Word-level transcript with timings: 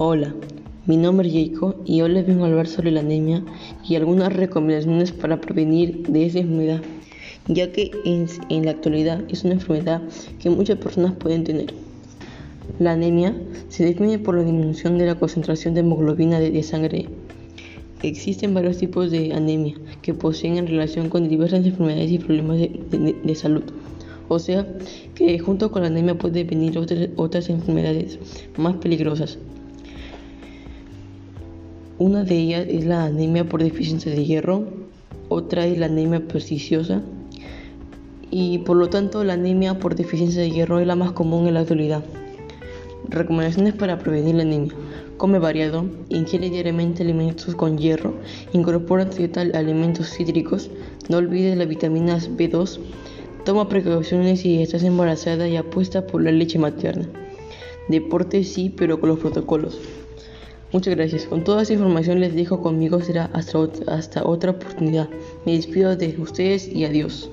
Hola, 0.00 0.32
mi 0.86 0.96
nombre 0.96 1.26
es 1.26 1.50
Jacob 1.50 1.74
y 1.84 2.02
hoy 2.02 2.12
les 2.12 2.24
vengo 2.24 2.44
a 2.44 2.46
hablar 2.46 2.68
sobre 2.68 2.92
la 2.92 3.00
anemia 3.00 3.42
y 3.82 3.96
algunas 3.96 4.32
recomendaciones 4.32 5.10
para 5.10 5.40
prevenir 5.40 6.04
de 6.06 6.24
esa 6.24 6.38
enfermedad, 6.38 6.82
ya 7.48 7.72
que 7.72 7.90
en, 8.04 8.28
en, 8.48 8.64
la 8.64 8.70
actualidad 8.70 9.24
es 9.28 9.42
una 9.42 9.54
enfermedad 9.54 10.00
que 10.38 10.50
muchas 10.50 10.78
personas 10.78 11.14
pueden 11.14 11.42
tener. 11.42 11.74
La 12.78 12.92
anemia 12.92 13.34
se 13.70 13.86
define 13.86 14.20
por 14.20 14.36
la 14.36 14.44
disminución 14.44 14.98
de 14.98 15.06
la 15.06 15.16
concentración 15.16 15.74
de 15.74 15.80
hemoglobina 15.80 16.38
de, 16.38 16.62
sangre. 16.62 17.06
Existen 18.04 18.54
varios 18.54 18.78
tipos 18.78 19.10
de 19.10 19.32
anemia 19.32 19.74
que 20.00 20.14
poseen 20.14 20.64
relación 20.68 21.08
con 21.08 21.28
diversas 21.28 21.66
enfermedades 21.66 22.12
y 22.12 22.18
problemas 22.20 22.58
de, 22.60 23.34
salud. 23.34 23.64
O 24.28 24.38
sea, 24.38 24.64
que 25.16 25.36
junto 25.40 25.72
con 25.72 25.82
la 25.82 25.88
anemia 25.88 26.16
pueden 26.16 26.46
venir 26.46 26.78
otras 27.16 27.50
enfermedades 27.50 28.20
más 28.56 28.76
peligrosas. 28.76 29.40
Una 31.98 32.22
de 32.24 32.36
ellas 32.36 32.66
es 32.68 32.84
la 32.84 33.04
anemia 33.04 33.44
por 33.44 33.62
deficiencia 33.62 34.12
de 34.12 34.24
hierro, 34.24 34.64
otra 35.28 35.66
es 35.66 35.78
la 35.78 35.86
anemia 35.86 36.20
perniciosa 36.20 37.02
y 38.30 38.58
por 38.58 38.76
lo 38.76 38.88
tanto 38.88 39.24
la 39.24 39.32
anemia 39.32 39.78
por 39.78 39.94
deficiencia 39.94 40.40
de 40.42 40.50
hierro 40.50 40.78
es 40.78 40.86
la 40.86 40.94
más 40.94 41.12
común 41.12 41.48
en 41.48 41.54
la 41.54 41.60
actualidad. 41.60 42.04
Recomendaciones 43.08 43.74
para 43.74 43.98
prevenir 43.98 44.36
la 44.36 44.42
anemia. 44.42 44.72
Come 45.16 45.38
variado, 45.40 45.86
ingiere 46.08 46.50
diariamente 46.50 47.02
alimentos 47.02 47.54
con 47.56 47.78
hierro, 47.78 48.14
incorpora 48.52 49.08
alimentos 49.54 50.10
cítricos, 50.10 50.70
no 51.08 51.16
olvides 51.16 51.56
las 51.56 51.66
vitaminas 51.66 52.30
B2, 52.30 52.78
Toma 53.48 53.66
precauciones 53.66 54.40
si 54.40 54.60
estás 54.60 54.82
embarazada 54.82 55.48
y 55.48 55.56
apuesta 55.56 56.06
por 56.06 56.22
la 56.22 56.30
leche 56.30 56.58
materna. 56.58 57.08
Deporte 57.88 58.44
sí, 58.44 58.68
pero 58.68 59.00
con 59.00 59.08
los 59.08 59.18
protocolos. 59.20 59.80
Muchas 60.72 60.94
gracias. 60.94 61.24
Con 61.24 61.44
toda 61.44 61.62
esa 61.62 61.72
información 61.72 62.20
les 62.20 62.34
dejo 62.34 62.60
conmigo 62.60 63.00
será 63.00 63.30
hasta, 63.32 63.58
hasta 63.86 64.24
otra 64.24 64.50
oportunidad. 64.50 65.08
Me 65.46 65.52
despido 65.52 65.96
de 65.96 66.14
ustedes 66.18 66.68
y 66.68 66.84
adiós. 66.84 67.30